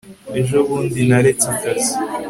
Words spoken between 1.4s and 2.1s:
akazi